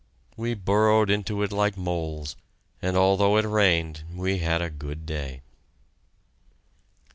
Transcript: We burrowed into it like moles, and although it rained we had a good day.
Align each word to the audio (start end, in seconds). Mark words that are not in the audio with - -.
We 0.35 0.55
burrowed 0.55 1.11
into 1.11 1.43
it 1.43 1.51
like 1.51 1.77
moles, 1.77 2.35
and 2.81 2.97
although 2.97 3.37
it 3.37 3.45
rained 3.45 4.01
we 4.11 4.39
had 4.39 4.59
a 4.59 4.71
good 4.71 5.05
day. 5.05 5.43